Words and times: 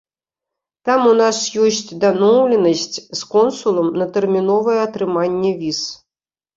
Там 0.89 1.01
у 1.09 1.11
нас 1.19 1.37
ёсць 1.65 1.91
дамоўленасць 2.05 2.89
з 2.97 3.21
консулам 3.37 3.95
на 4.03 4.11
тэрміновае 4.19 4.79
атрыманне 4.91 5.57
віз. 5.65 5.89